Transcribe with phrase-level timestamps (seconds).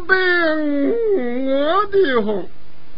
[0.00, 0.66] 病病，当
[1.12, 2.44] 病饿的慌，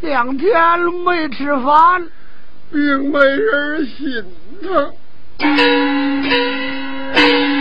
[0.01, 2.07] 两天没吃饭，
[2.71, 4.25] 病没人心
[4.63, 4.93] 疼。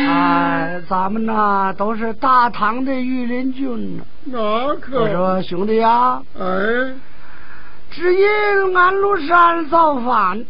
[0.09, 4.03] 哎，咱们呐都是大唐的御林军呢。
[4.25, 6.45] 那可我说兄弟呀，哎，
[7.91, 10.43] 只因安禄山造反，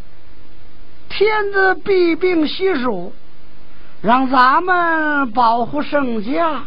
[1.10, 3.14] 天子弊病西蜀，
[4.02, 6.64] 让咱们保护圣驾。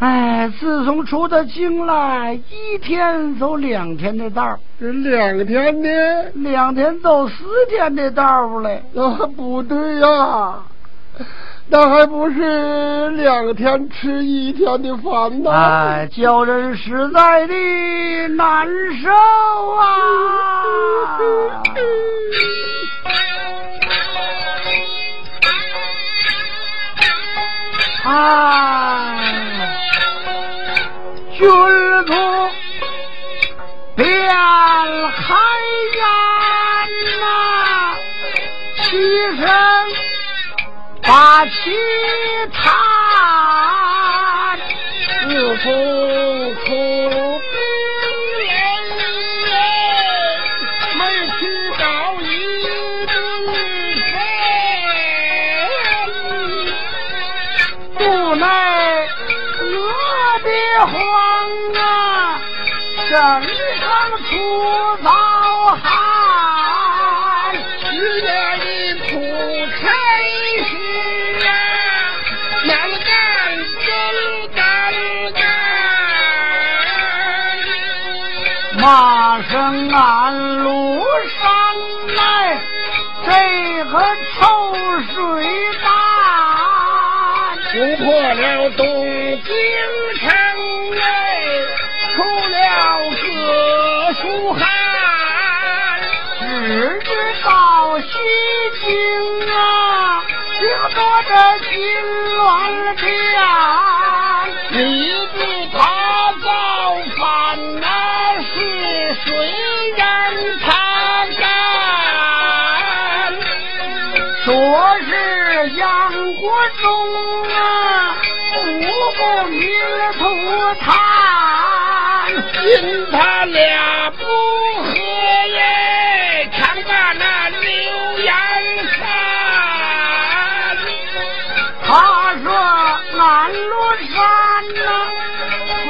[0.00, 5.88] 哎，自从出的京来，一天走两天的道儿这两天呢？
[6.36, 7.34] 两天走四
[7.68, 8.82] 天的道儿嘞。
[8.94, 10.62] 那不对呀、
[11.68, 15.50] 那还不是两天吃一天的饭呢？
[15.50, 18.66] 哎，叫人实在的难
[19.02, 19.10] 受
[19.76, 19.84] 啊！
[28.02, 29.19] 哎，
[31.40, 31.48] 军
[32.04, 32.12] 卒
[33.96, 35.34] 遍海
[35.96, 36.04] 燕
[37.20, 37.24] 呐，
[38.82, 38.82] 齐
[39.38, 39.42] 声
[41.02, 41.52] 把旗
[42.52, 42.62] 叹，
[45.22, 45.64] 自从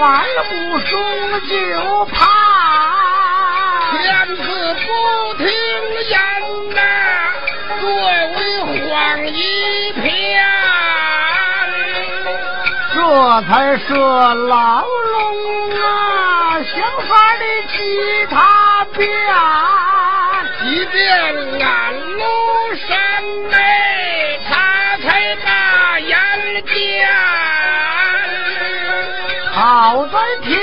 [0.01, 0.91] 反不松
[1.43, 1.53] 就
[2.07, 2.17] 怕，
[3.93, 4.01] 天
[4.35, 4.41] 子
[4.87, 4.89] 不
[5.35, 5.45] 听
[6.09, 6.17] 言
[6.75, 6.81] 呐，
[7.79, 8.39] 作为
[8.89, 8.89] 谎
[9.29, 10.03] 一片。
[12.95, 12.97] 这
[13.43, 15.21] 才是牢笼
[15.83, 15.85] 啊，
[16.65, 16.73] 想
[17.07, 17.79] 法的其
[18.31, 18.35] 他
[18.97, 18.99] 变。
[20.63, 21.01] 即便
[21.63, 21.69] 安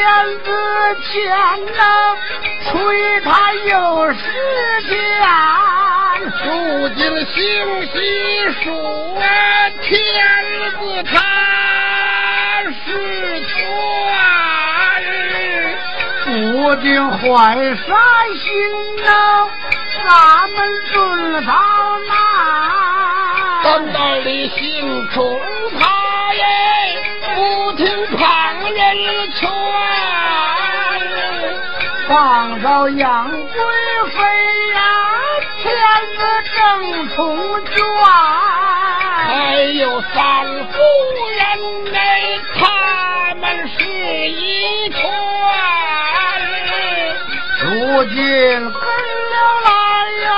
[0.07, 0.47] 天子
[1.03, 1.11] 前
[1.75, 1.81] 呐，
[2.63, 2.71] 催
[3.25, 4.17] 他有时
[4.87, 4.95] 间。
[6.45, 7.35] 如今兴
[7.91, 7.95] 西
[8.63, 8.65] 蜀
[9.15, 9.21] 啊，
[9.81, 9.91] 天
[10.79, 11.11] 子他
[12.71, 12.79] 是
[13.47, 13.51] 全。
[16.25, 16.31] 不
[16.77, 17.25] 定坏
[17.85, 17.87] 啥
[18.33, 18.47] 心
[19.03, 19.09] 呐，
[20.07, 20.57] 咱们
[20.93, 20.95] 遵
[21.45, 21.51] 到
[22.07, 22.09] 那。
[23.61, 25.17] 单道理心中
[25.77, 25.81] 他
[26.33, 26.41] 耶，
[27.35, 27.37] 不
[27.73, 28.23] 听旁
[28.73, 29.56] 人劝。
[32.07, 33.37] 放着杨贵
[34.15, 34.17] 妃
[34.73, 34.79] 呀，
[35.61, 35.65] 天
[36.17, 36.19] 子
[36.55, 36.57] 正
[37.09, 37.15] 从
[37.65, 37.75] 卷。
[39.27, 40.15] 还有三
[40.67, 40.79] 夫
[41.37, 41.97] 人内，
[42.55, 45.01] 他们是一团。
[47.59, 47.65] 如
[48.05, 49.69] 今跟了来
[50.23, 50.29] 呀，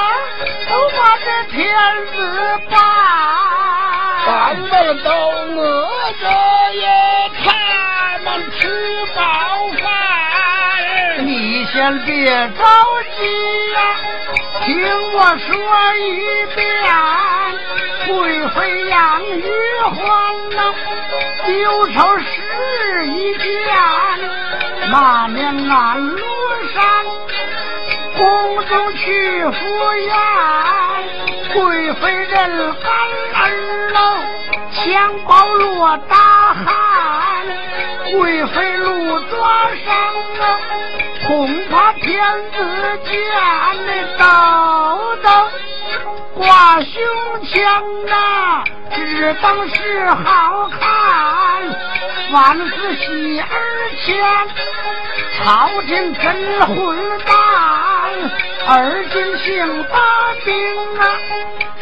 [0.69, 1.57] 都把这天
[2.15, 2.17] 子
[2.71, 2.73] 办。
[4.25, 4.27] 咱
[4.57, 4.69] 们
[5.03, 5.09] 都
[11.79, 12.65] 先别着
[13.15, 13.79] 急呀、
[14.65, 14.67] 听
[15.13, 15.47] 我说
[15.95, 16.19] 一
[16.53, 16.59] 遍。
[18.05, 19.49] 贵妃养玉
[19.83, 19.95] 环
[20.57, 20.59] 呐，
[21.45, 23.47] 丢手是一件。
[24.91, 26.17] 那年安禄
[26.73, 27.05] 山
[28.17, 30.13] 宫中去赴宴，
[31.53, 32.91] 贵妃人干
[33.35, 33.97] 儿喽，
[34.73, 34.83] 襁
[35.25, 36.15] 褓落大
[36.55, 36.65] 汗。
[38.11, 39.37] 贵妃路抓
[39.85, 39.95] 伤
[40.41, 40.43] 啊，
[41.29, 42.19] 恐怕天
[42.51, 42.57] 子
[43.05, 43.13] 见
[43.85, 45.47] 那刀刀
[46.35, 46.91] 挂胸
[47.51, 48.63] 腔啊，
[48.93, 50.79] 只当是好看。
[52.31, 53.45] 万事喜儿
[54.05, 54.15] 前，
[55.37, 56.25] 朝廷真
[56.67, 56.75] 混
[57.25, 57.33] 蛋，
[58.67, 59.95] 而今姓大
[60.45, 60.53] 兵
[60.99, 61.01] 啊，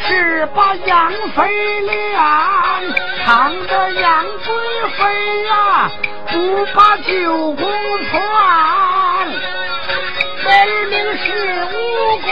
[0.06, 2.18] 是把杨妃连，
[3.24, 4.56] 唱着杨贵
[4.96, 5.02] 妃
[5.44, 5.90] 呀，
[6.32, 7.70] 不把九宫
[8.10, 8.18] 传，
[10.42, 10.48] 分
[10.88, 11.26] 明是
[11.74, 11.76] 乌
[12.22, 12.26] 龟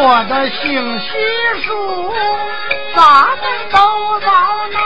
[0.00, 1.08] 落得姓西
[1.62, 2.10] 书，
[2.96, 4.26] 咱们都遭
[4.72, 4.78] 那。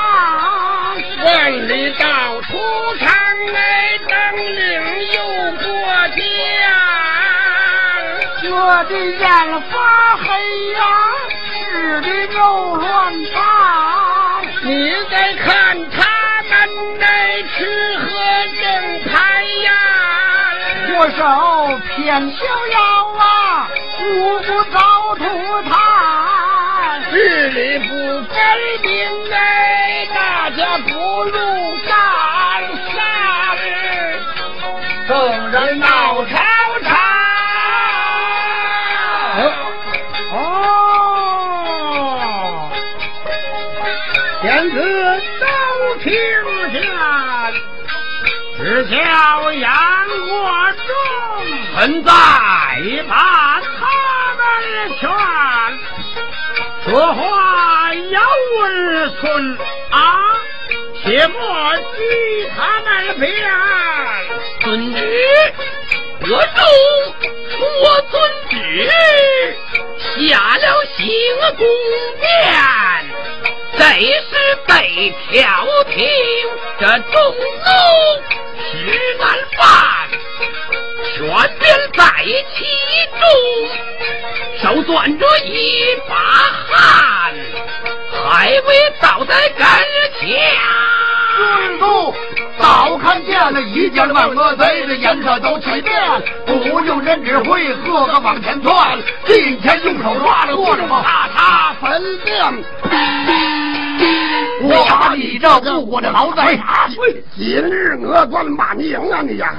[1.24, 2.04] 万里到
[2.42, 2.50] 出
[2.98, 3.06] 场
[3.52, 4.82] 来，登领
[5.12, 5.18] 又
[5.52, 5.64] 过
[6.08, 6.18] 家。
[8.50, 9.22] 我的眼
[9.70, 10.26] 发黑
[10.72, 10.82] 呀，
[11.52, 12.84] 吃的肉乱
[13.32, 13.34] 弹。
[14.64, 15.46] 你再看
[15.90, 16.02] 他
[16.66, 17.06] 们来
[17.56, 17.56] 吃
[17.98, 18.02] 喝
[18.60, 18.64] 正
[19.04, 19.12] 牌
[19.62, 19.70] 呀，
[20.98, 21.22] 我手
[21.94, 22.02] 偏
[22.32, 22.78] 逍遥
[23.16, 23.22] 啊，
[24.04, 24.78] 我不遭
[25.16, 25.22] 涂
[25.62, 25.72] 炭。
[27.12, 27.14] 日
[27.48, 27.90] 里不
[28.24, 28.34] 分
[28.82, 28.88] 明
[29.32, 29.36] 哎，
[30.14, 30.90] 大家不
[31.24, 31.32] 如
[31.86, 31.92] 干
[32.92, 32.96] 啥
[35.06, 35.12] 众
[35.50, 36.32] 人闹吵
[36.82, 36.88] 吵。
[40.32, 40.38] 哦，
[44.42, 44.74] 天子
[45.40, 45.46] 都
[46.02, 46.12] 听
[46.72, 46.76] 下，
[48.58, 48.96] 只叫
[49.52, 49.70] 杨
[50.28, 50.32] 国
[50.86, 50.88] 忠
[51.76, 52.10] 臣在
[53.08, 53.63] 把他们
[55.00, 55.08] 劝，
[56.84, 58.20] 说话要
[58.58, 58.62] 温
[59.20, 59.58] 顺
[59.90, 59.96] 啊，
[61.02, 61.38] 切莫
[61.98, 63.26] 与他们变。
[64.60, 64.98] 遵旨，
[66.20, 66.58] 得中
[67.82, 68.12] 我遵
[68.50, 68.54] 旨，
[70.16, 70.64] 下了
[70.96, 70.98] 行
[71.56, 71.66] 宫
[72.20, 72.24] 殿，
[73.76, 73.82] 这
[74.22, 74.30] 是
[74.66, 74.72] 得
[75.30, 75.38] 调
[75.84, 75.94] 停
[76.80, 76.82] 这
[77.12, 77.68] 中奴
[78.70, 78.72] 吃
[79.18, 79.22] 难
[79.56, 79.62] 饭，
[81.14, 81.16] 全
[81.58, 81.62] 便
[81.92, 82.02] 在
[82.56, 82.58] 其
[83.20, 83.22] 中，
[84.64, 86.14] 手攥着一把
[86.70, 87.34] 汗，
[88.24, 89.66] 还未倒在跟
[90.18, 90.40] 前。
[91.36, 92.14] 军部
[92.58, 96.02] 早看见了一见万恶贼这颜色都起变，
[96.46, 98.98] 不用人指挥，个个往前窜。
[99.26, 103.63] 今天用手抓着过着咔嚓分辨。
[104.66, 106.58] 我把你这误国的老贼！
[107.36, 109.52] 今日我算骂你赢啊你呀！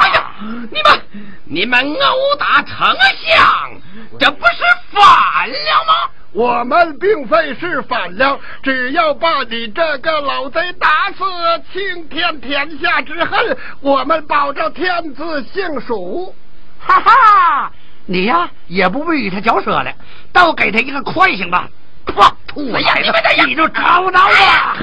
[0.00, 0.30] 哎呀，
[0.70, 1.00] 你们
[1.44, 3.72] 你们殴打丞相，
[4.18, 4.62] 这不是
[4.92, 5.02] 反
[5.48, 6.10] 了吗？
[6.32, 11.24] 我们并非是反了，只要把你这个老贼打死，
[11.72, 16.32] 青天天下之恨，我们保着天子姓蜀。
[16.78, 17.72] 哈哈，
[18.06, 19.92] 你呀也不必与他交涉了，
[20.32, 21.68] 倒给他一个快刑吧。
[22.06, 23.12] 噗，兔崽子，
[23.46, 24.76] 你就找到吧。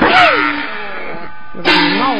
[1.53, 2.13] 闹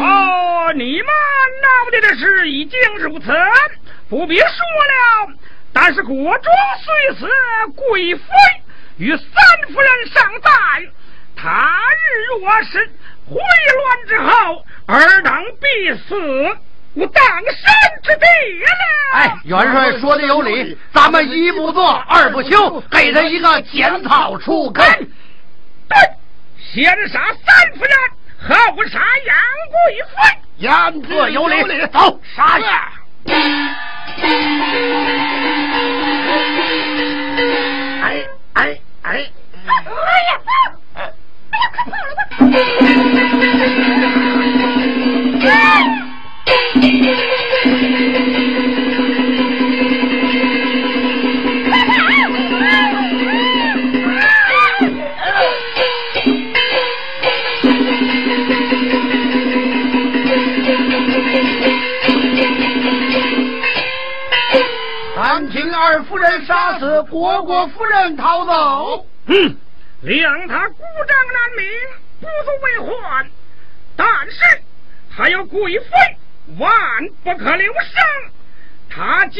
[0.00, 1.06] 哦，你们
[1.62, 3.32] 闹的这事已经如此，
[4.08, 5.28] 不必说了。
[5.72, 6.52] 但是国中
[6.84, 7.28] 虽死，
[7.74, 8.22] 贵妃
[8.96, 9.26] 与三
[9.72, 10.50] 夫人尚在。
[11.36, 11.98] 他日
[12.40, 12.90] 若是
[13.26, 15.66] 回乱之后，尔等必
[16.08, 16.14] 死
[16.94, 17.72] 无当山
[18.02, 18.24] 之地
[18.60, 18.68] 了。
[19.14, 24.84] 哎，元帅说的有理，咱们一不做二不休，给他一个检讨出根。
[25.88, 25.98] 对，
[26.72, 27.94] 先杀三夫人，
[28.48, 29.36] 后杀杨
[29.70, 30.38] 贵妃。
[30.58, 32.92] 言这有理，走，杀呀！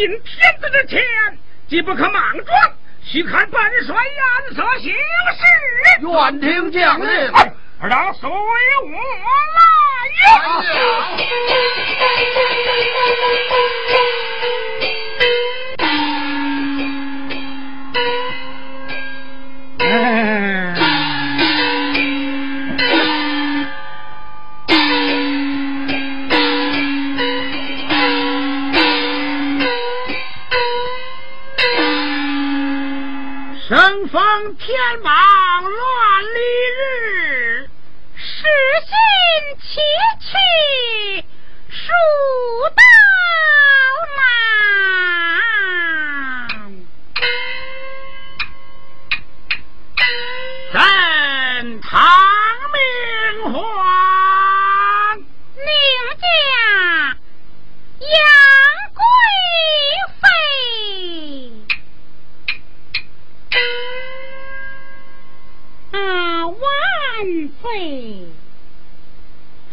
[0.08, 1.00] 天子之前，
[1.68, 4.98] 既不可莽撞，须看本帅颜色行事。
[6.00, 7.06] 愿听将令。
[7.80, 9.58] 尔等随我来
[10.22, 10.26] 呀！
[10.62, 10.74] 生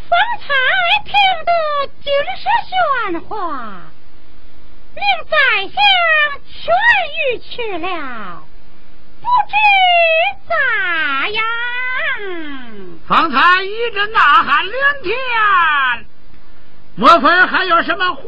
[0.09, 0.45] 方才
[1.05, 1.11] 听
[1.45, 1.51] 得
[2.03, 3.81] 军师喧哗，
[4.93, 5.75] 令宰相
[6.45, 6.69] 痊
[7.17, 7.49] 愈去
[7.79, 8.43] 了，
[9.21, 9.53] 不知
[10.47, 10.53] 咋
[11.29, 11.41] 样？
[13.07, 14.73] 方才一阵呐喊连
[15.03, 15.15] 天，
[16.95, 18.21] 莫非还有什么祸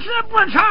[0.00, 0.62] 事不成？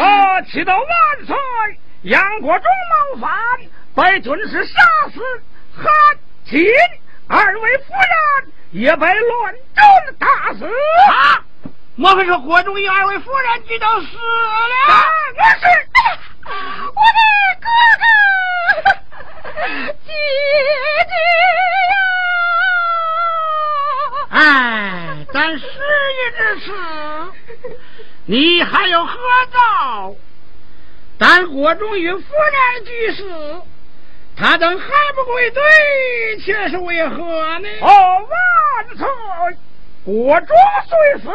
[0.00, 0.42] 啊！
[0.42, 0.86] 祈祷万
[1.24, 1.36] 岁！
[2.02, 3.30] 杨国忠谋反，
[3.94, 4.82] 被军师杀
[5.12, 5.20] 死。
[5.76, 5.92] 汉
[6.48, 6.64] 秦
[7.28, 9.84] 二位夫人也被乱中
[10.18, 10.64] 打死。
[11.10, 11.44] 啊！
[11.96, 14.12] 莫非是国中与二位夫人知道死了？
[15.36, 15.66] 我是
[16.88, 17.18] 我的
[17.60, 17.66] 哥
[18.00, 18.04] 哥
[20.04, 21.12] 姐姐
[21.90, 21.94] 呀！
[24.30, 25.64] 哎，咱事
[26.10, 26.66] 已至此，
[28.26, 29.16] 你还有何
[29.52, 30.16] 招？
[31.16, 33.22] 但国中与夫人俱死。
[34.36, 35.62] 他等还不归队，
[36.44, 37.68] 却是为何呢？
[37.82, 39.06] 哦，万岁！
[40.04, 40.46] 国主
[40.88, 41.30] 虽死，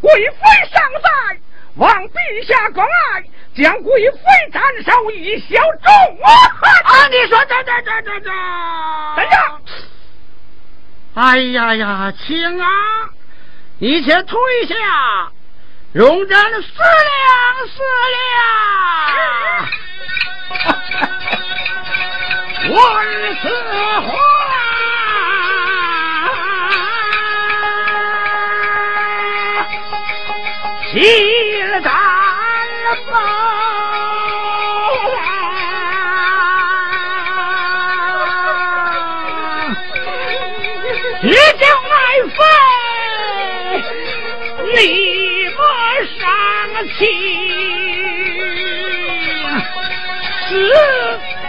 [0.00, 0.36] 贵妃
[0.70, 1.08] 尚在，
[1.76, 3.24] 望陛下关爱，
[3.56, 4.18] 将贵妃
[4.52, 5.90] 斩首以消众
[6.22, 6.70] 恨。
[6.84, 7.08] 啊！
[7.08, 8.30] 你说这这这这这？
[9.16, 9.60] 怎样？
[11.14, 12.66] 哎呀呀，卿啊，
[13.78, 14.38] 你且退
[14.68, 15.32] 下，
[15.92, 18.26] 容朕思量思量。
[22.64, 22.72] 万
[23.36, 23.44] 死
[24.00, 24.08] 花，
[30.90, 30.94] 心
[31.82, 31.86] 胆
[33.10, 33.14] 包，
[41.22, 41.24] 一
[41.58, 41.94] 将爱
[42.36, 42.38] 妃，
[44.74, 44.78] 你
[45.56, 45.60] 莫
[46.18, 46.24] 伤
[46.98, 47.00] 情，
[50.48, 50.50] 死。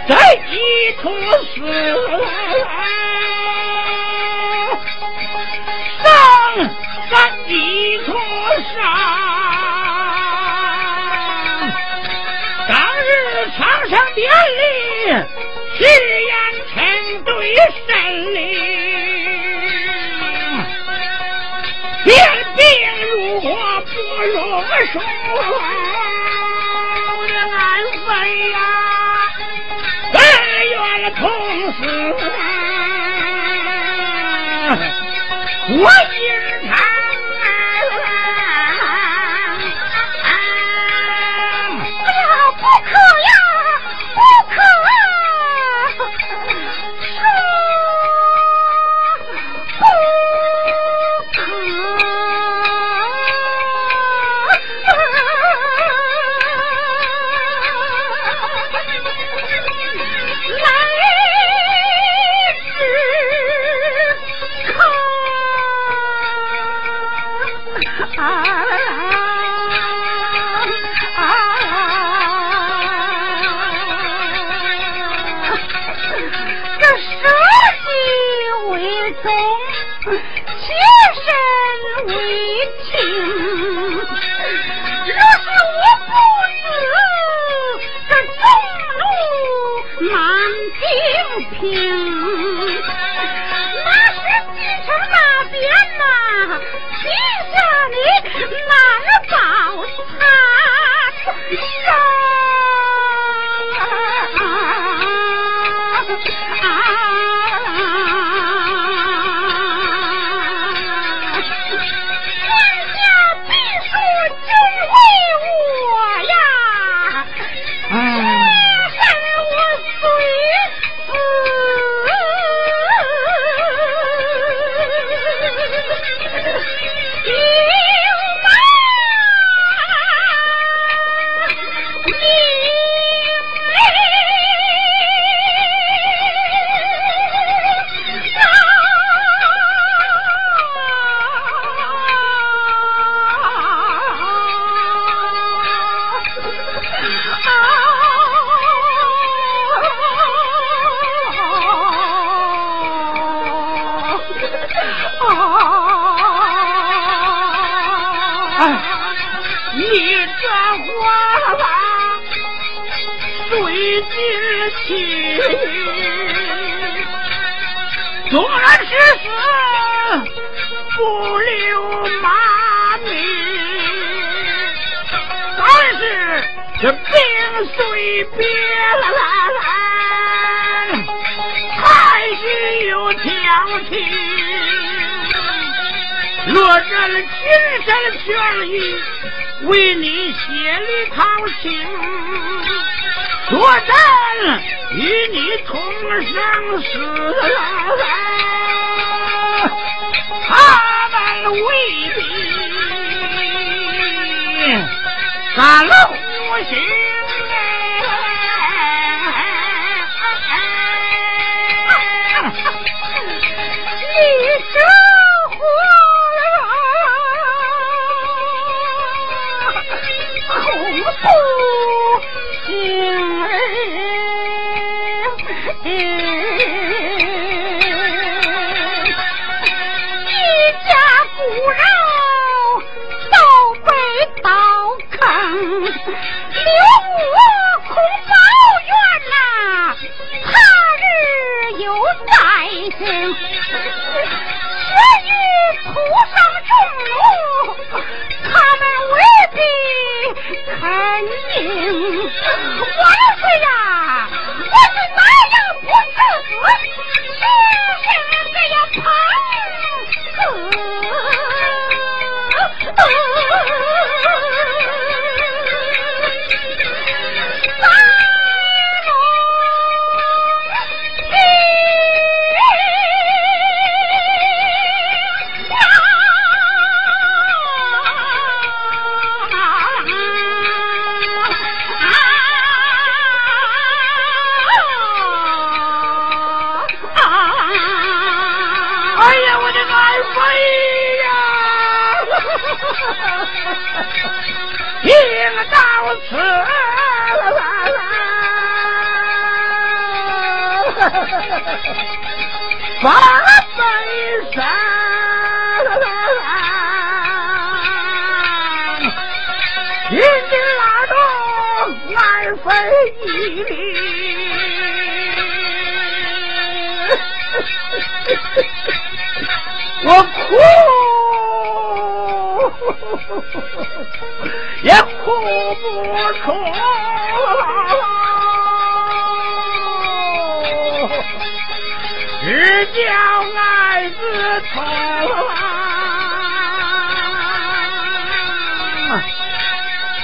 [0.08, 0.14] 这
[0.78, 1.02] 一处
[1.42, 1.56] 死，
[6.02, 6.06] 生
[7.10, 7.12] 在
[7.48, 7.52] 一
[8.04, 8.06] 处
[8.74, 8.76] 伤。
[12.68, 13.10] 当日
[13.56, 13.58] 长
[13.88, 14.22] 生殿
[14.56, 14.60] 里，
[15.76, 15.80] 誓
[16.24, 16.30] 言
[16.72, 16.76] 称
[17.24, 17.28] 对
[17.86, 17.88] 神
[18.34, 18.38] 灵，
[22.04, 22.08] 变
[22.56, 22.62] 病
[23.16, 23.46] 如火
[23.80, 23.90] 不
[24.22, 24.38] 容
[24.92, 24.96] 说，
[35.78, 36.17] 我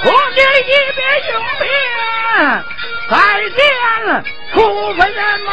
[0.06, 1.00] 我爹一边
[1.32, 1.62] 用兵，
[3.08, 3.12] 再
[3.56, 3.58] 见
[4.52, 4.56] 土
[4.94, 5.48] 匪在忙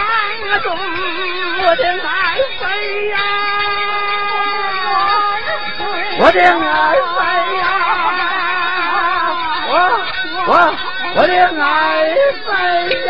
[0.62, 0.66] 中，
[1.64, 2.10] 我的爱
[2.60, 2.62] 妃
[3.10, 3.16] 呀，
[6.20, 6.72] 我的爱
[7.16, 7.20] 妃
[7.58, 7.64] 呀，
[9.70, 9.72] 我
[10.48, 10.50] 我
[11.16, 11.32] 我的
[11.64, 11.64] 爱
[12.46, 12.50] 妃
[13.06, 13.10] 呀。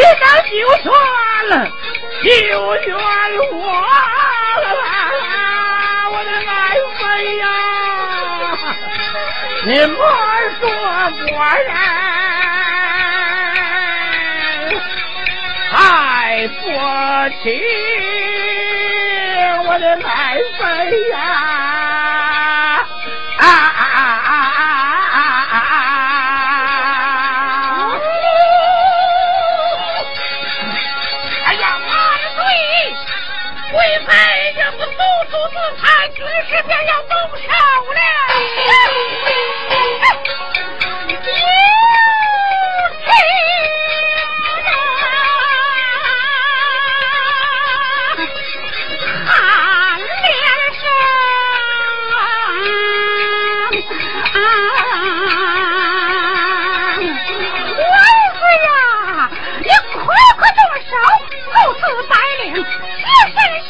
[0.00, 0.50] 你那就
[0.82, 0.88] 算
[1.50, 1.52] 了，
[2.22, 2.28] 就
[2.86, 2.90] 怨
[3.52, 3.56] 我，
[6.10, 6.50] 我的爱
[6.96, 7.00] 妃
[7.36, 7.44] 呀！
[9.66, 10.00] 你莫
[10.58, 10.62] 说
[11.28, 11.30] 果
[11.66, 11.68] 然
[15.70, 15.74] 太
[16.48, 16.58] 薄
[17.42, 17.44] 情，
[19.66, 20.08] 我的爱
[20.58, 20.60] 妃
[21.10, 21.14] 呀！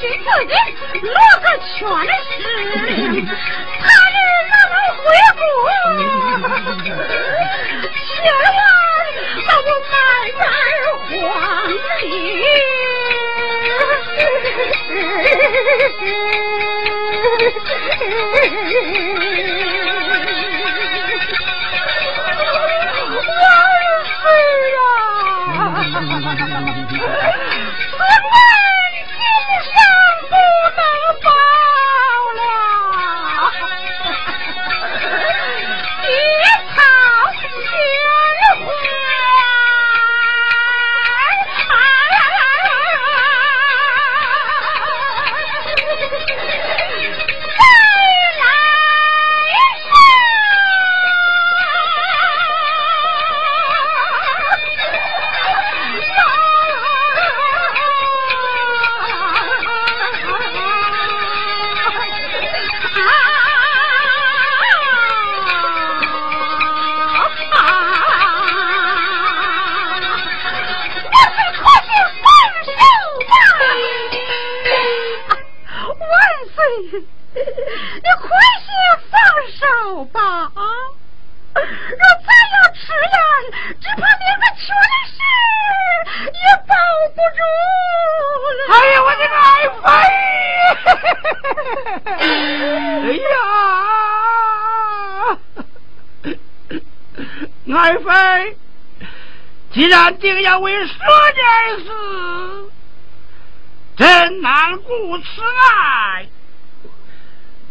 [0.00, 0.52] 寻自己
[1.02, 2.40] 落个全尸，
[3.80, 4.16] 他日
[4.48, 5.04] 哪能回
[5.36, 5.40] 顾？
[8.06, 8.10] 千
[8.56, 8.58] 万
[9.46, 9.92] 把我埋
[10.38, 10.42] 在
[11.06, 11.20] 荒
[12.00, 12.02] 地。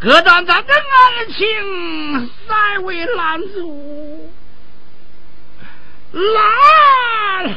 [0.09, 4.27] 隔断咱的恩情，再为拦阻，
[6.13, 7.55] 拦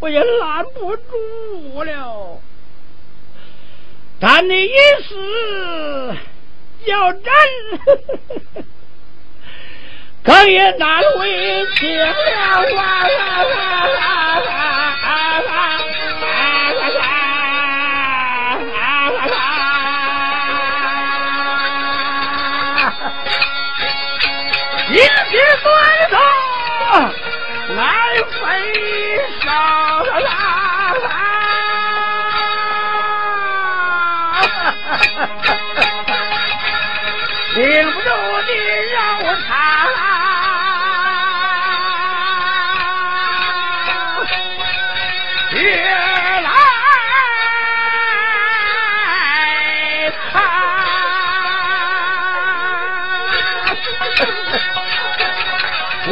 [0.00, 2.40] 我也拦不住了。
[4.18, 4.70] 但你一
[5.06, 6.16] 死
[6.86, 7.22] 要真，
[10.24, 12.64] 更也难为情了。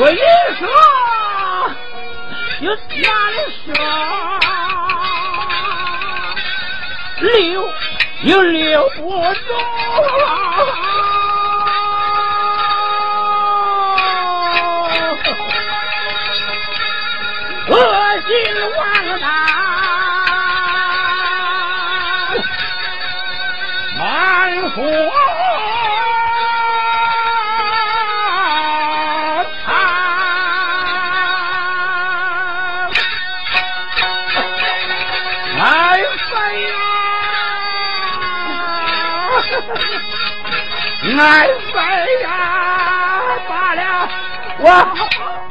[0.03, 0.17] 我一
[0.59, 0.67] 说，
[2.61, 3.13] 又难
[3.67, 3.69] 说，
[7.21, 7.29] 留
[8.23, 9.53] 又留不住，
[41.21, 42.31] 爱妃呀，
[43.47, 44.09] 罢了，
[44.59, 44.67] 我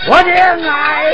[0.10, 0.32] 我的
[0.68, 1.14] 爱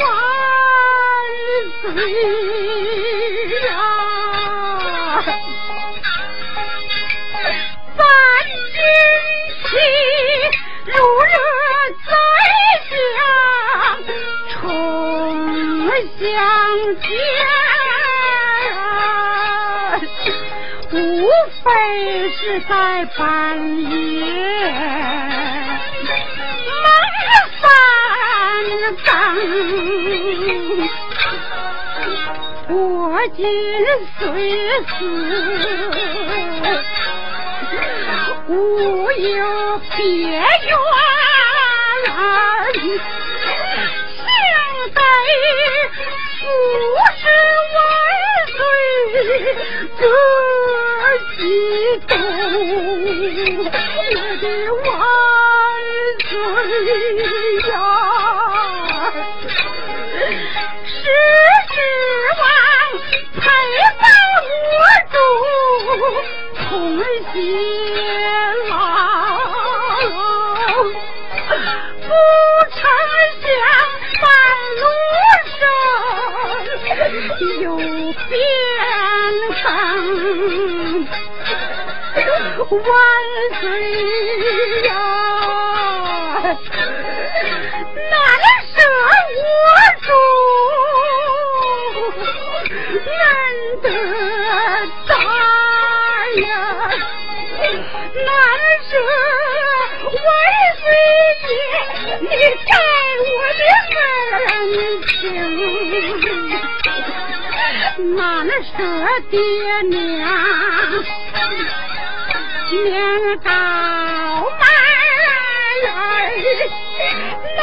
[0.00, 0.02] 万
[1.82, 1.84] 岁
[3.66, 3.72] 呀！
[7.96, 8.00] 三
[8.72, 8.76] 千
[9.72, 9.74] 里，
[10.86, 10.92] 如
[11.24, 11.28] 日
[12.06, 12.10] 再
[12.90, 12.90] 江
[14.52, 14.60] 重
[16.18, 16.24] 相
[17.00, 17.08] 见，
[20.92, 20.94] 无
[21.64, 21.64] 非
[22.30, 22.70] 是在
[23.16, 23.18] 半
[23.90, 25.19] 夜。
[29.04, 29.10] 丧，
[32.68, 32.74] 我
[33.36, 33.38] 今
[34.18, 34.20] 虽
[34.84, 34.90] 死，
[38.48, 40.42] 无有别缘。
[44.16, 44.24] 相
[44.94, 44.98] 在
[46.38, 46.42] 祖
[47.16, 47.22] 师
[47.74, 47.78] 万
[48.56, 48.58] 岁，
[49.98, 50.02] 哥
[51.36, 51.40] 激
[52.08, 52.12] 动，
[53.58, 53.60] 我
[54.40, 54.44] 的
[54.84, 54.88] 万
[56.28, 56.30] 岁
[57.70, 57.72] 呀！
[66.68, 66.68] 同
[67.32, 67.34] 心
[68.68, 68.72] 郎，
[72.00, 72.08] 不
[72.70, 72.78] 曾
[73.42, 73.48] 想
[74.20, 74.22] 半
[74.80, 74.82] 路
[75.58, 75.60] 上
[77.60, 77.64] 又
[78.28, 78.32] 变
[79.56, 79.62] 成
[82.70, 82.80] 万
[83.60, 83.62] 岁
[84.84, 84.88] 呀。
[98.90, 100.18] 这万
[100.80, 100.84] 岁
[101.46, 101.52] 爷，
[102.22, 102.26] 你
[102.66, 102.70] 改
[103.28, 103.62] 我的
[103.96, 104.58] 儿
[105.06, 105.14] 情，
[108.16, 108.68] 哪能舍
[109.30, 109.38] 爹
[109.90, 110.20] 娘，
[112.72, 112.84] 娘
[113.44, 113.48] 倒
[114.58, 114.62] 埋
[115.82, 115.86] 怨，
[117.56, 117.58] 难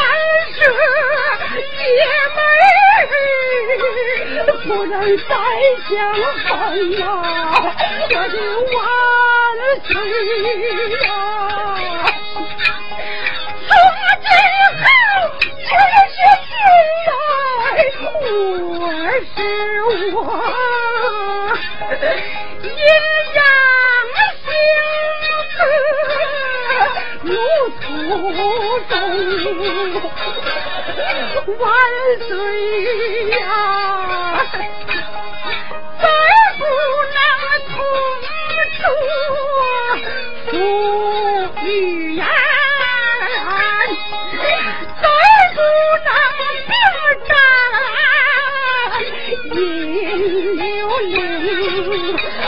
[0.54, 0.58] 舍
[1.84, 1.86] 爷
[2.36, 2.38] 们。
[4.68, 5.34] 不人再
[5.88, 5.90] 相
[6.44, 6.52] 逢
[7.02, 7.08] 啊！
[8.10, 8.36] 我的
[8.74, 8.76] 万
[9.84, 9.90] 岁
[11.06, 11.10] 呀！
[13.64, 13.72] 说
[14.24, 14.28] 得
[14.84, 14.86] 好，
[15.64, 16.54] 就是君
[17.08, 17.16] 来
[17.96, 18.00] 托
[19.34, 19.38] 是
[20.14, 20.18] 我，
[22.64, 22.68] 阴
[23.36, 23.40] 阳
[24.44, 24.48] 相
[25.58, 25.60] 隔
[27.24, 27.32] 路
[27.80, 27.86] 途
[28.90, 28.92] 中。
[30.98, 31.62] 万
[32.28, 32.30] 岁
[33.30, 33.38] 呀！
[36.02, 36.06] 再
[36.58, 36.62] 不
[37.16, 37.20] 能
[37.70, 37.72] 同
[38.74, 38.80] 住
[40.46, 40.52] 父
[41.64, 41.68] 与
[42.20, 42.24] 安，
[45.02, 45.06] 再
[45.54, 45.58] 不
[46.06, 46.10] 能
[46.68, 46.72] 并
[47.28, 47.30] 站
[49.56, 49.58] 饮
[50.56, 50.62] 牛
[51.02, 51.14] 饮。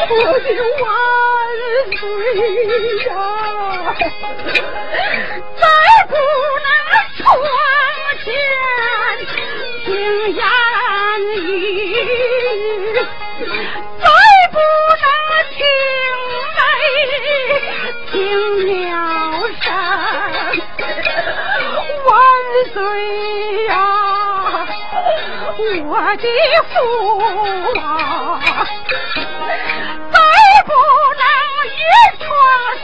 [0.09, 0.47] 我的
[0.81, 0.83] 万
[1.99, 2.01] 岁
[3.05, 3.09] 呀！
[26.21, 26.27] 的
[26.73, 26.79] 驸
[27.75, 27.81] 马，
[30.11, 30.17] 再
[30.65, 30.71] 不
[31.17, 31.23] 能
[31.71, 31.79] 一
[32.19, 32.27] 床
[32.81, 32.83] 上。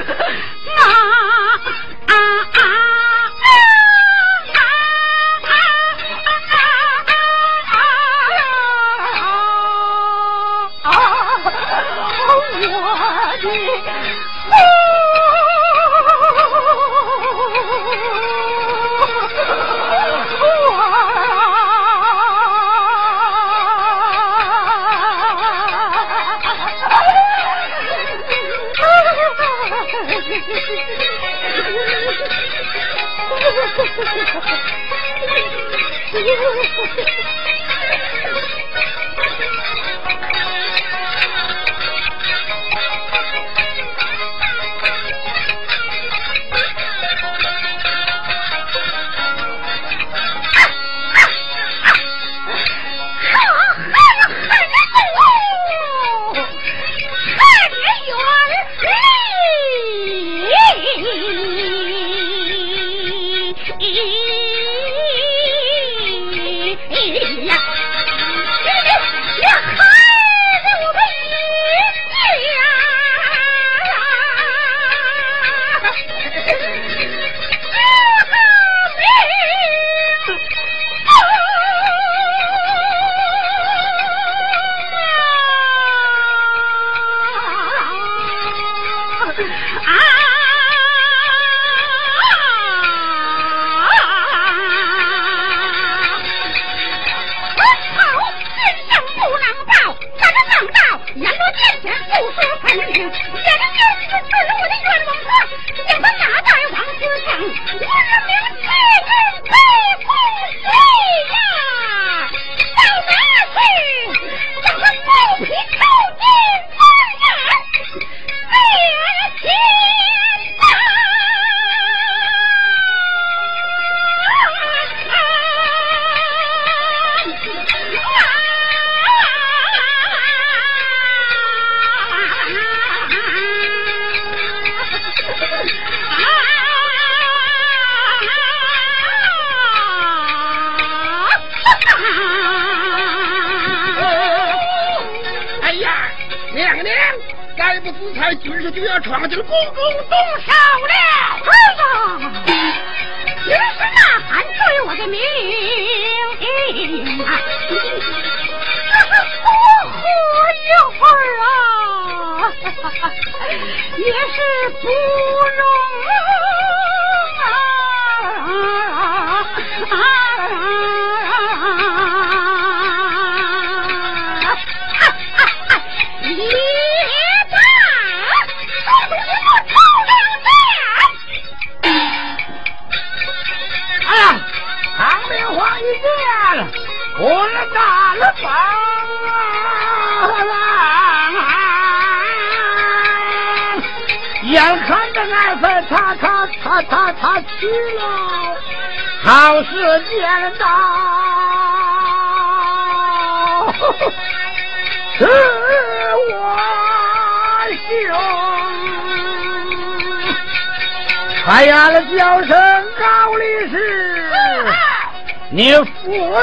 [215.53, 215.83] 你服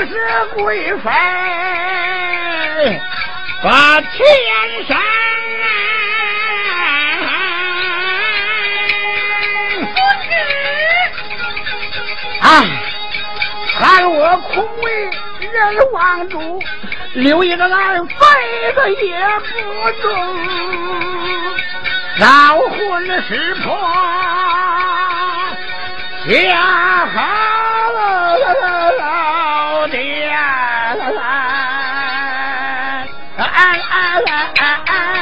[0.06, 1.10] 侍贵妃，
[3.62, 4.98] 把天山。
[12.40, 12.64] 啊！
[13.78, 16.62] 看我空为人王主，
[17.14, 18.14] 留一个俺废
[18.74, 20.12] 的也不中，
[22.18, 23.74] 老魂识破
[26.28, 27.16] 下好
[34.28, 35.17] 啊啊啊。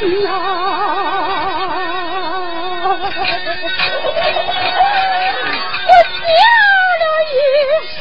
[0.00, 0.06] 老
[5.86, 6.30] 我叫
[7.00, 7.38] 了一
[7.98, 8.00] 声。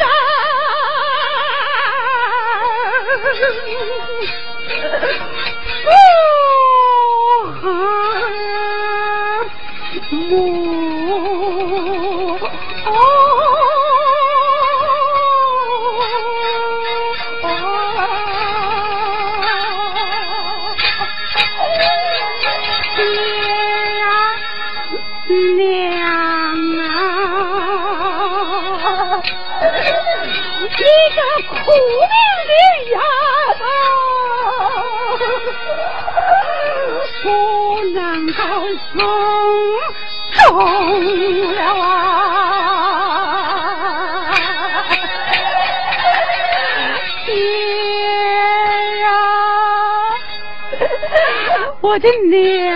[51.89, 52.69] 我的娘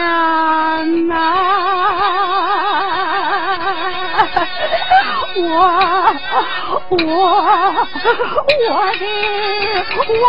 [1.12, 1.22] 啊！
[5.36, 5.42] 我
[6.90, 9.06] 我我的
[10.20, 10.26] 万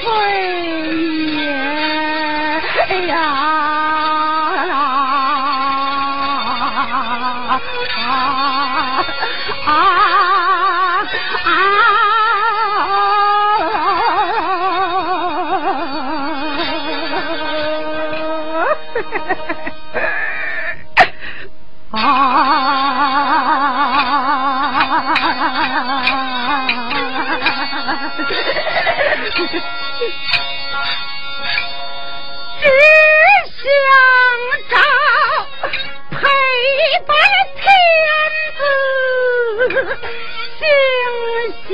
[0.00, 0.02] 岁
[1.36, 1.36] 爷
[3.08, 3.67] 呀！
[32.60, 32.64] 只
[33.62, 33.66] 想
[34.68, 34.74] 找
[36.10, 36.16] 陪
[37.06, 37.10] 伴
[37.56, 37.62] 天
[38.58, 38.60] 子，
[40.58, 40.60] 心
[41.66, 41.68] 系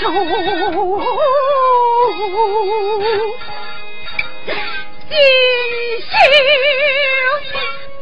[5.08, 5.12] 锦
[6.08, 6.10] 绣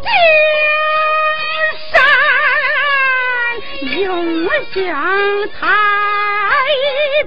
[0.03, 0.07] 江
[1.91, 1.93] 山，
[4.01, 4.05] 永
[4.72, 4.78] 享
[5.59, 5.61] 太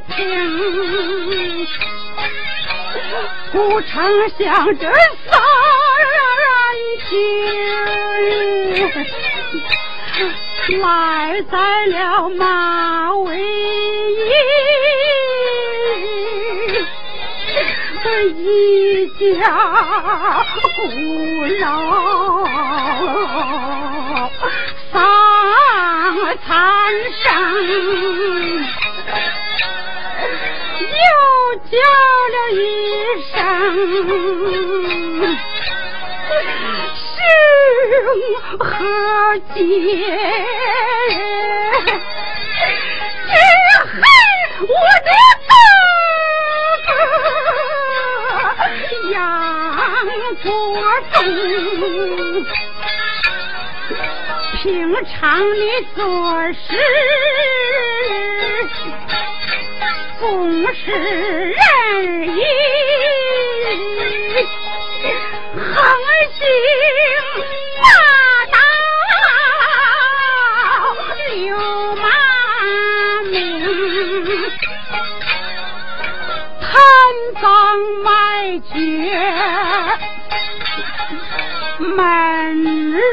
[0.07, 1.67] 平。
[3.51, 5.39] 不曾想这骚
[6.09, 6.13] 人
[7.09, 7.11] 情，
[10.81, 11.55] 赖在
[11.87, 13.35] 了马嵬驿。
[18.35, 18.45] 一
[19.35, 19.35] 家
[20.75, 20.79] 不
[21.59, 21.65] 饶，
[24.91, 24.93] 丧
[26.45, 26.51] 残
[27.23, 27.31] 生，
[31.03, 31.11] 又
[31.69, 31.73] 叫
[32.33, 32.57] 了一
[33.31, 33.35] 声
[36.95, 37.01] 是。
[38.59, 38.61] 何
[39.55, 39.57] 解，
[43.25, 43.31] 只
[43.89, 43.91] 恨
[44.61, 44.73] 我
[45.03, 45.09] 的
[45.49, 45.51] 哥
[46.87, 46.91] 哥
[49.11, 49.13] 杨
[50.43, 50.45] 国
[51.13, 51.15] 忠，
[54.61, 54.63] 平
[55.05, 55.61] 常的
[55.95, 55.97] 做
[56.53, 56.61] 事
[60.23, 60.31] 总
[60.73, 61.57] 是人
[62.29, 62.39] 义。
[65.53, 65.61] 横
[66.39, 66.41] 行
[67.81, 67.85] 霸
[68.53, 68.55] 道，
[71.27, 71.35] 流
[71.97, 72.07] 氓
[73.31, 73.35] 命，
[76.61, 76.71] 贪
[77.41, 77.43] 赃
[78.05, 78.07] 卖
[78.71, 78.73] 爵，
[81.79, 81.91] 门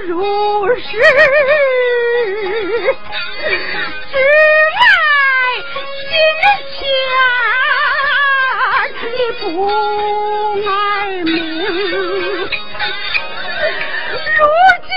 [0.07, 0.15] 如
[0.77, 0.83] 市，
[4.13, 4.15] 只
[4.79, 4.81] 赖
[5.75, 6.15] 金，
[9.41, 9.45] 不
[10.67, 10.71] 爱
[11.25, 11.31] 命。
[14.37, 14.41] 如
[14.87, 14.93] 今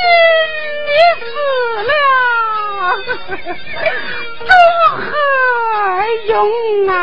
[0.88, 0.89] 你
[1.20, 1.24] 死
[1.89, 1.91] 了，
[4.39, 4.52] 如
[5.00, 5.12] 何
[6.28, 6.32] 用
[6.89, 6.94] 啊？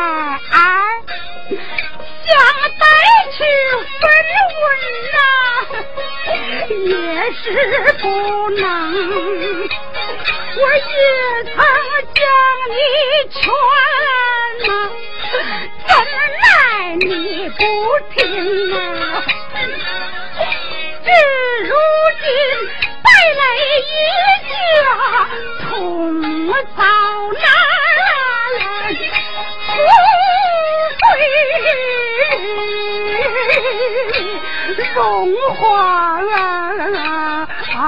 [2.23, 2.29] 想
[2.79, 2.83] 带
[3.31, 3.37] 去
[3.99, 4.03] 分
[4.61, 4.63] 文
[5.13, 5.15] 呐，
[6.85, 6.89] 也
[7.33, 7.43] 是
[8.01, 8.03] 不
[8.51, 8.63] 能。
[10.53, 10.89] 我也
[11.45, 11.55] 曾
[12.13, 12.19] 将
[12.69, 12.73] 你
[13.31, 13.39] 劝
[14.67, 14.69] 呐，
[15.87, 15.89] 怎
[16.41, 16.45] 奈
[16.99, 17.09] 你
[17.57, 17.61] 不
[18.13, 18.19] 听
[18.75, 18.77] 啊？
[21.03, 21.09] 至
[21.63, 21.71] 如
[22.21, 22.25] 今
[23.03, 23.69] 带来一
[24.49, 24.51] 家
[25.69, 25.69] 同
[26.75, 26.79] 遭
[27.33, 27.43] 难，
[29.67, 29.69] 富
[31.01, 31.03] 贵
[34.95, 34.95] 荣
[35.55, 35.59] 华
[37.77, 37.79] 啊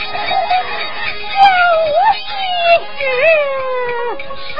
[0.00, 1.36] 叫
[1.86, 2.28] 我细
[4.50, 4.58] 说，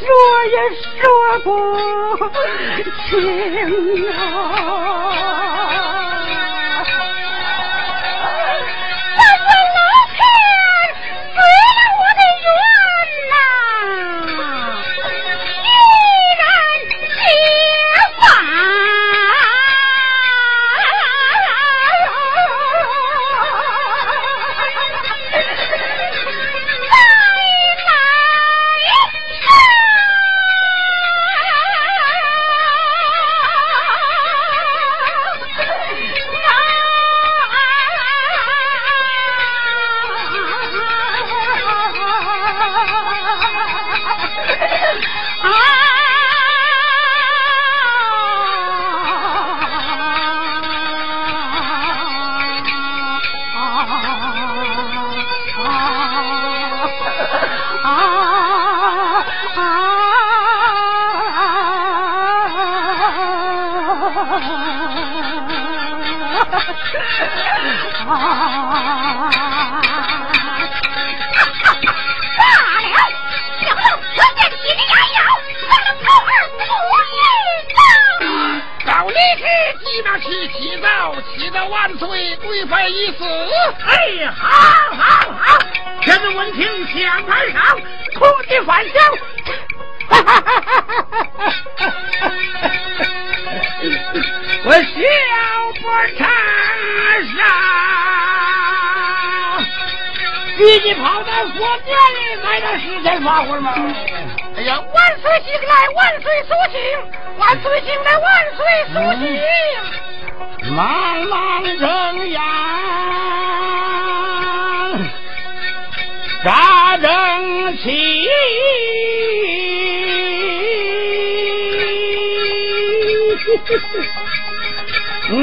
[0.00, 0.04] 说
[0.52, 1.02] 也说
[1.44, 1.46] 不
[3.08, 3.10] 清
[4.12, 5.55] 啊。
[102.60, 103.20] 说话情啊！
[103.24, 103.72] 发会吗？
[104.56, 106.80] 哎呀，万岁醒来，万岁苏醒，
[107.38, 108.26] 万岁醒来，万
[108.56, 108.58] 岁
[108.92, 109.24] 苏醒。
[110.74, 110.78] 茫
[111.28, 111.32] 茫
[111.78, 111.84] 正
[112.30, 112.42] 阳，
[116.44, 118.28] 扎正气，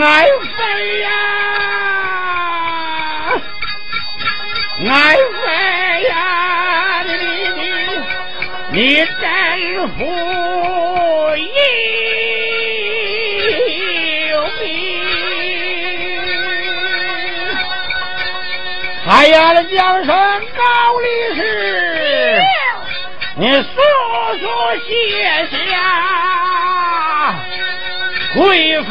[0.01, 0.25] 爱
[0.57, 0.59] 妃
[0.99, 1.07] 呀，
[4.89, 6.13] 爱妃呀。
[8.73, 9.07] 你真
[9.89, 10.03] 富
[14.29, 14.67] 有名，
[19.07, 20.63] 哎呀，的江山高
[20.99, 21.05] 力
[21.35, 21.41] 士，
[23.35, 23.67] 你速
[24.39, 24.43] 速
[24.87, 25.65] 卸下
[28.33, 28.89] 贵妃。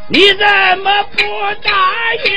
[0.10, 0.45] 你怎
[0.80, 1.18] 么不
[1.64, 1.70] 答
[2.26, 2.32] 应？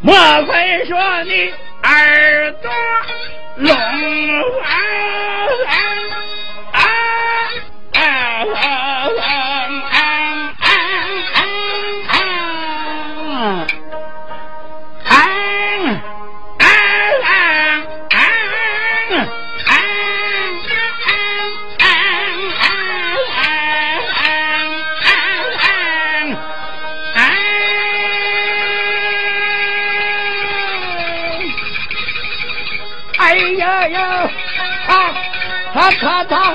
[0.00, 0.14] 莫
[0.46, 0.92] 非说
[1.24, 2.70] 你耳朵
[3.56, 4.70] 聋啊？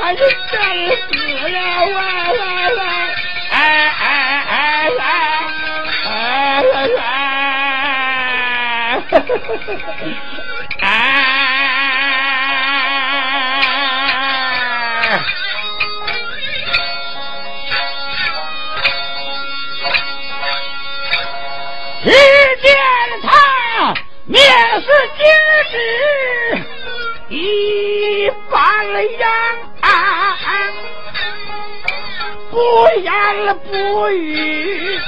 [0.09, 0.57] 他他还是真
[0.89, 1.13] 死
[1.49, 2.41] 了，喂喂
[2.75, 2.79] 喂，
[3.51, 3.53] 哎
[3.99, 4.03] 哎
[4.49, 4.51] 哎
[4.89, 4.97] 哎
[6.05, 6.11] 哎
[6.71, 6.83] 哎
[10.81, 10.87] 哎，
[22.03, 22.09] 只
[22.61, 22.67] 见
[23.21, 23.27] 他
[24.25, 24.41] 面
[24.81, 24.87] 似
[25.17, 25.21] 金
[25.69, 25.73] 纸。
[27.29, 27.35] 一
[28.49, 28.57] 般
[29.19, 29.29] 样，
[32.59, 32.65] 不
[32.99, 33.09] 言
[33.71, 34.99] 不语，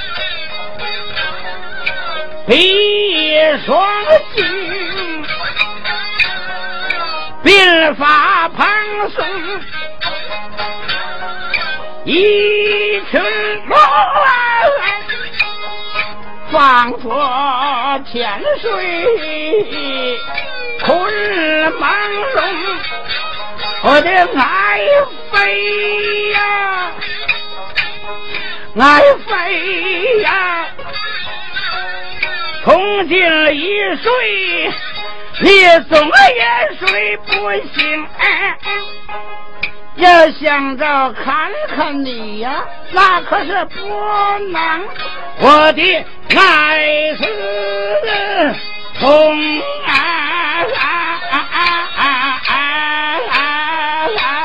[2.46, 3.36] 闭
[3.66, 3.86] 双
[4.34, 4.42] 睛，
[7.44, 8.64] 鬓发蓬
[9.10, 9.22] 松，
[12.04, 13.20] 一群
[13.68, 13.78] 龙，
[16.50, 20.18] 仿佛天水。
[20.84, 20.90] 困
[21.74, 21.80] 朦
[22.34, 22.40] 胧，
[23.82, 24.08] 我的
[24.40, 24.80] 爱
[25.30, 26.90] 妃呀，
[28.74, 30.66] 爱妃呀，
[32.64, 33.18] 从今
[33.54, 34.72] 一睡，
[35.40, 35.48] 你
[35.90, 37.32] 怎么也睡不
[37.74, 38.06] 醒。
[39.96, 43.78] 要想着看看你呀，那可是不
[44.48, 44.88] 能。
[45.38, 46.04] 我的
[46.34, 48.54] 爱是
[48.98, 49.92] 从啊。
[50.64, 50.86] 啊
[51.30, 51.66] 啊啊
[51.96, 52.00] 啊
[52.46, 52.50] 啊
[53.28, 53.36] 啊
[54.16, 54.41] 啊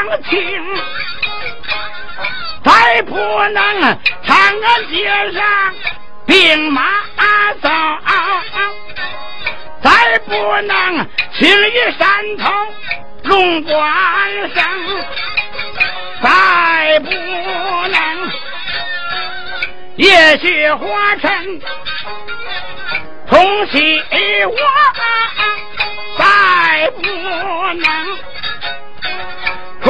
[0.00, 0.40] 想听，
[2.64, 5.74] 再不能长安街上
[6.24, 6.82] 兵马
[7.60, 7.68] 走，
[9.82, 10.32] 再不
[10.62, 12.50] 能青玉山头
[13.24, 13.78] 龙冠
[14.54, 14.64] 生。
[16.22, 18.30] 再不能，
[19.96, 21.60] 也许化成
[23.28, 24.02] 同喜
[24.46, 24.54] 我；
[26.18, 27.02] 再不
[27.74, 28.18] 能，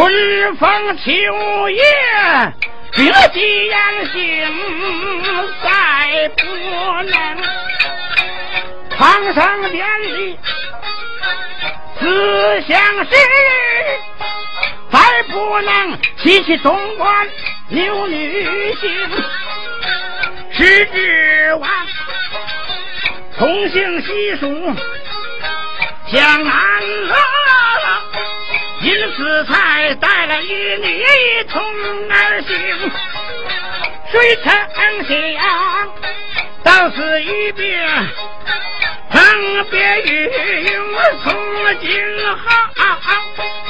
[0.01, 1.83] 春风秋叶
[2.93, 3.77] 别寄言
[4.11, 4.51] 行；
[5.63, 5.69] 再
[6.39, 6.43] 不
[7.03, 7.37] 能，
[8.97, 10.39] 苍生典礼
[11.99, 13.11] 思想事。
[14.91, 17.29] 再不能提起东关
[17.69, 18.91] 牛女星，
[20.51, 21.71] 是指望
[23.37, 24.47] 同行西蜀
[26.11, 27.15] 江南了，
[28.83, 31.05] 因此才带了与你
[31.51, 31.63] 同
[32.11, 32.57] 而行。
[34.11, 34.51] 谁曾
[35.05, 35.13] 想
[36.65, 37.79] 到此一别，
[39.11, 40.31] 分别与
[41.23, 41.33] 从
[41.81, 41.89] 今
[42.37, 42.41] 后。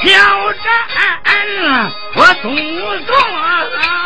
[0.02, 0.64] 挑战
[2.14, 2.48] 我独
[3.06, 3.99] 坐。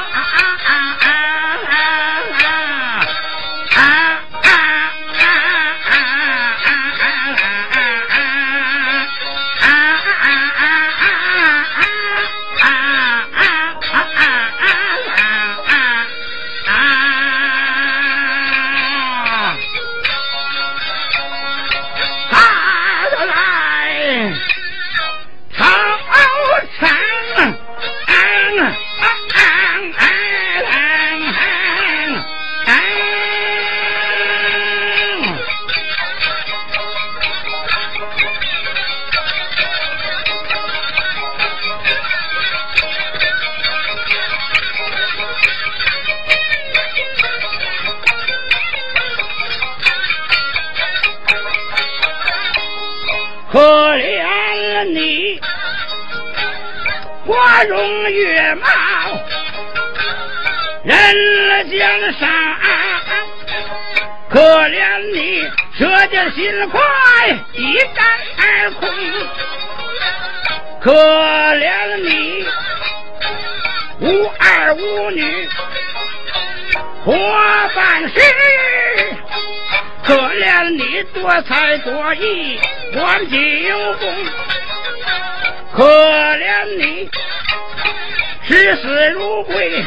[57.55, 58.67] 花容月貌，
[60.83, 61.89] 人江
[62.19, 62.29] 山；
[64.29, 65.49] 可怜你
[65.79, 66.81] 舍得心快
[67.53, 68.05] 一战
[68.39, 68.89] 而空，
[70.81, 70.93] 可
[71.55, 72.45] 怜你
[74.01, 75.49] 无儿无女
[77.05, 77.13] 活
[77.77, 78.15] 半世。
[80.05, 82.59] 可怜你多才多艺，
[82.97, 84.13] 万金有功；
[85.77, 87.09] 可怜你
[88.47, 89.85] 视死如归，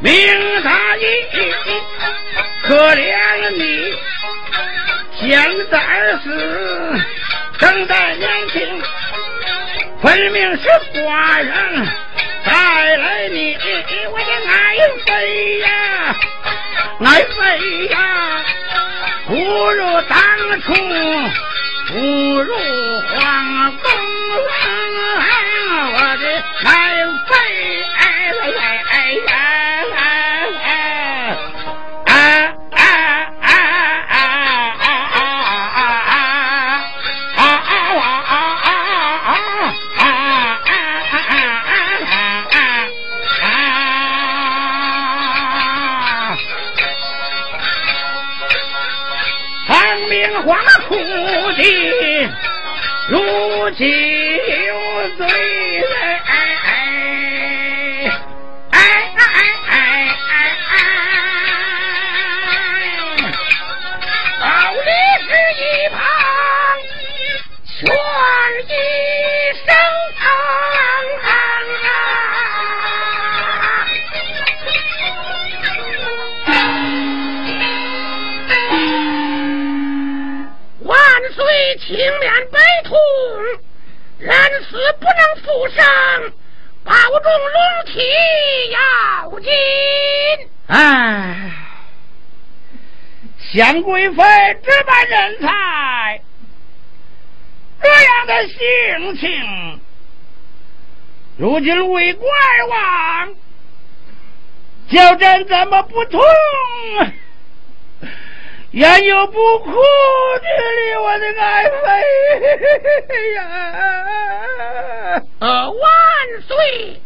[0.00, 1.02] 命大义；
[2.64, 3.94] 可怜你
[5.18, 5.78] 现在
[6.22, 6.26] 死，
[7.58, 8.82] 正在年轻，
[10.02, 11.88] 分明是寡人
[12.44, 13.56] 带来你，
[14.10, 14.76] 我的爱
[15.06, 15.68] 妃呀，
[17.04, 17.96] 爱妃呀。
[19.26, 20.18] 不如当
[20.60, 20.72] 初，
[21.88, 21.94] 不
[22.42, 22.54] 如
[23.14, 23.90] 皇宫，
[51.56, 52.30] 今
[53.08, 54.21] 如今。
[81.92, 82.98] 青面悲痛，
[84.18, 86.32] 人死不能复生，
[86.84, 88.00] 保重龙体
[88.70, 88.78] 要
[89.40, 89.50] 紧。
[90.68, 91.52] 哎，
[93.52, 94.22] 贤贵妃
[94.64, 96.22] 这般人才，
[97.82, 98.56] 这样的性
[99.20, 99.80] 情，
[101.36, 102.26] 如今为怪
[102.70, 103.34] 王，
[104.88, 106.22] 叫朕怎么不痛？
[108.72, 110.96] 焉有不哭之理？
[110.96, 111.74] 我的爱妃
[113.34, 113.42] 呀！
[115.40, 115.80] 呃，万
[116.46, 117.02] 岁，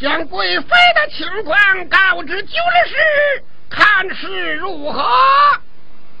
[0.00, 2.94] 将贵妃的情况告知九了氏，
[3.68, 5.04] 看是如何？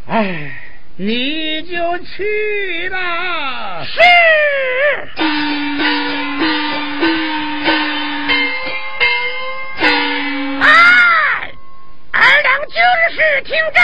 [0.08, 0.50] 哎，
[0.96, 3.84] 你就去吧。
[3.84, 4.00] 是。
[10.60, 11.52] 哎，
[12.10, 13.80] 二两九了氏听真，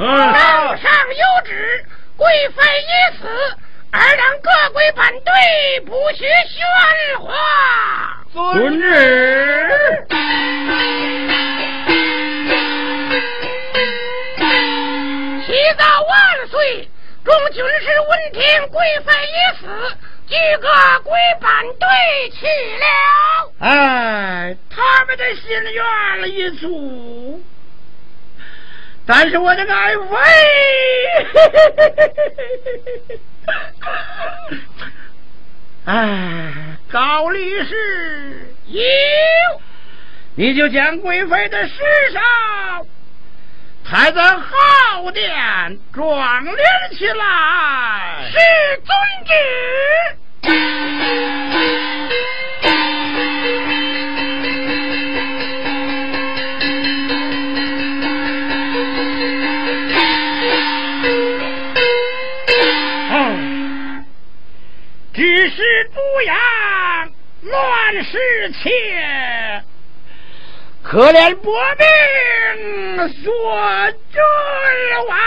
[0.00, 1.84] 嗯诏上有旨，
[2.16, 3.26] 贵妃已死，
[3.90, 8.22] 尔等各归本队，不许喧哗。
[8.32, 8.86] 遵旨。
[15.44, 16.88] 启奏万岁！
[17.24, 19.66] 众军士闻听贵妃已死，
[20.28, 20.68] 俱各
[21.02, 21.88] 归本队
[22.38, 22.46] 去
[22.78, 22.86] 了。
[23.58, 27.42] 哎，他们的心愿已足，
[29.10, 30.02] 但是我的爱妃，
[35.86, 36.52] 哎，
[36.92, 38.82] 高力士有，
[40.34, 41.74] 你就将贵妃的尸
[42.12, 42.20] 首
[43.82, 45.24] 抬在后殿
[45.94, 46.50] 壮丽
[46.98, 48.30] 起来。
[48.30, 48.36] 是
[48.84, 48.94] 遵
[49.24, 49.32] 旨。
[65.58, 66.36] 是都阳
[67.42, 68.16] 乱世
[68.62, 69.64] 切，
[70.84, 73.32] 可怜薄命做
[74.12, 74.20] 君
[75.08, 75.18] 王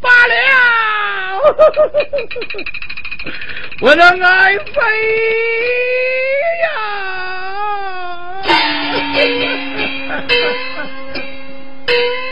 [0.00, 0.32] 罢了。
[3.82, 4.72] 我的爱妃
[6.62, 6.68] 呀！